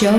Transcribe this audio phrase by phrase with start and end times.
[0.00, 0.18] Joe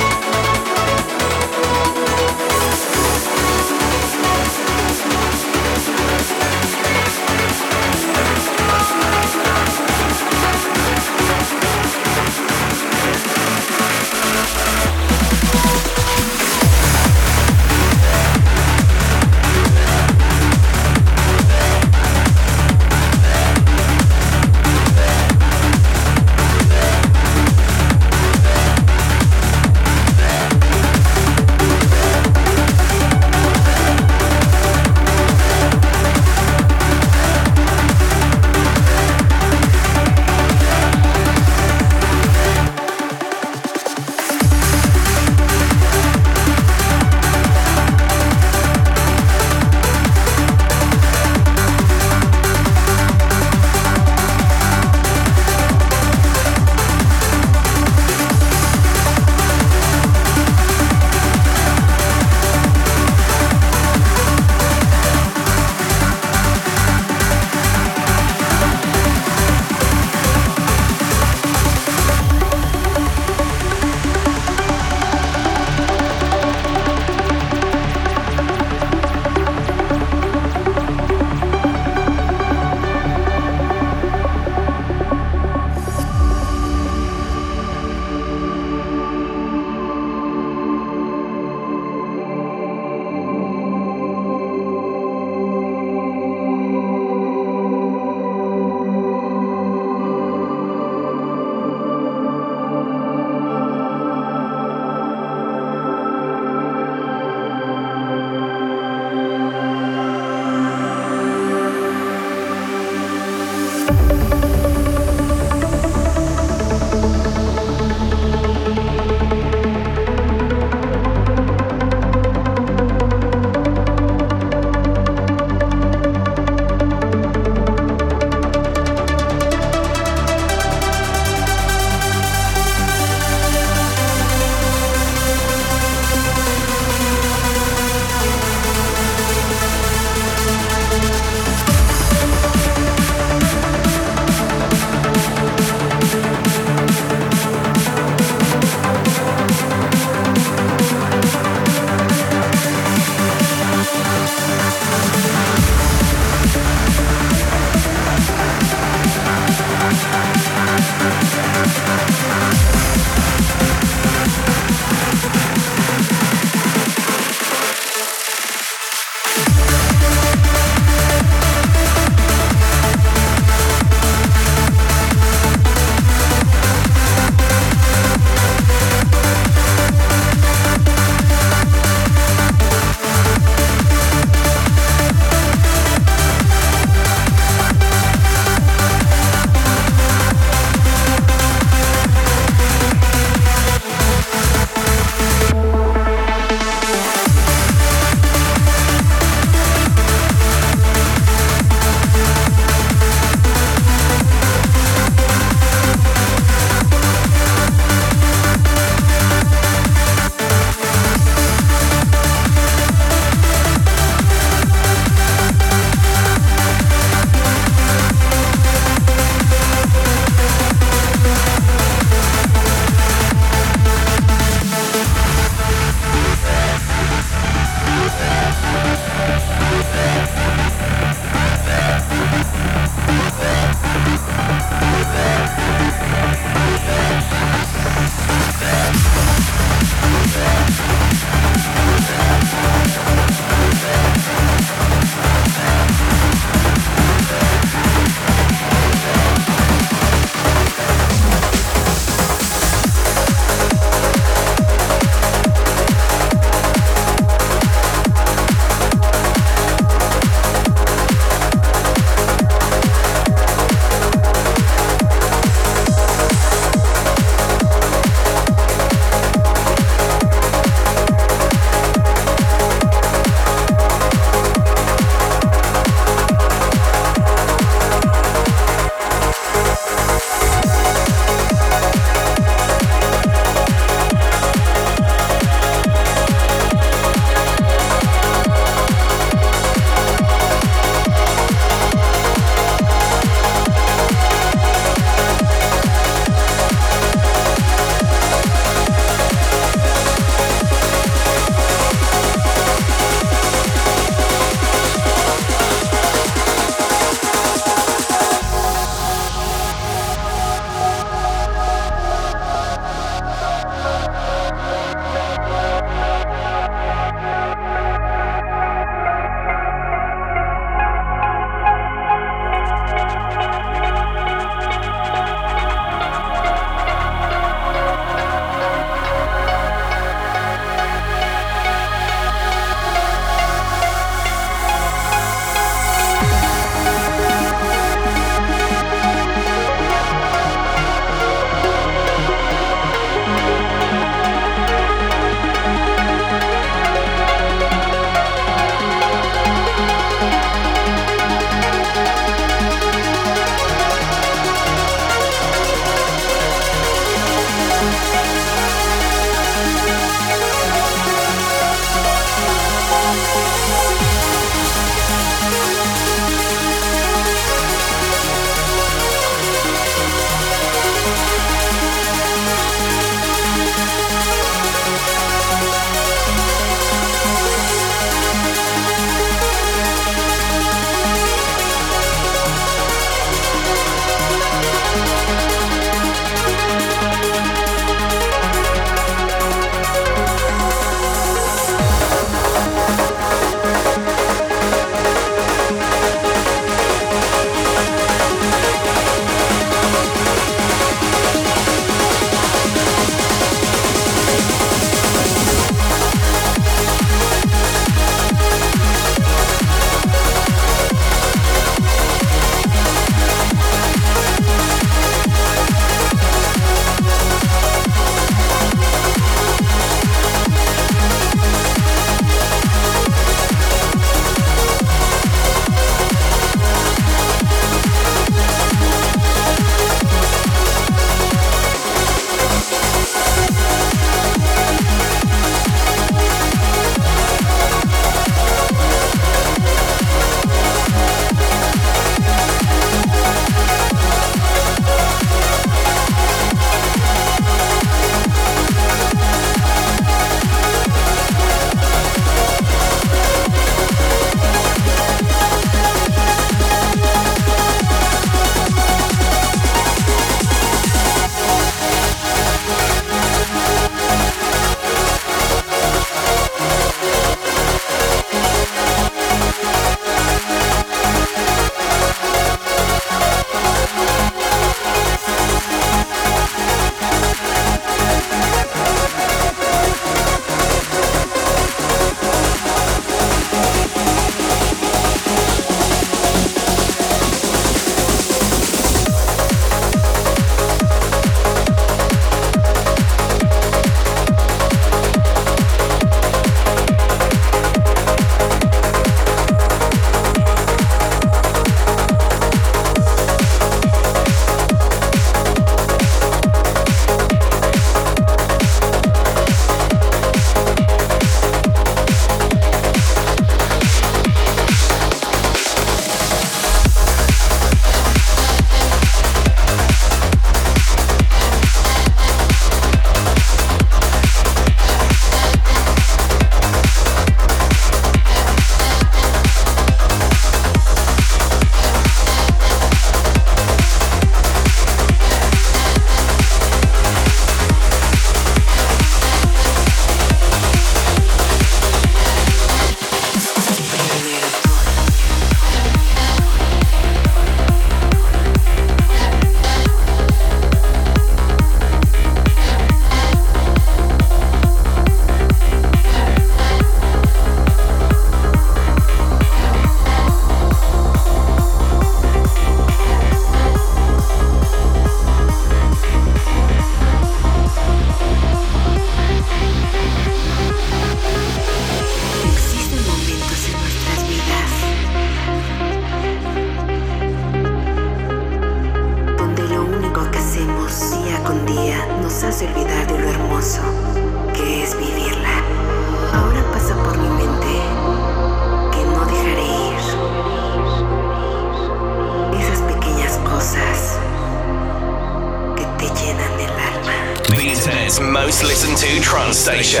[599.66, 600.00] station.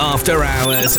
[0.00, 0.96] After Hours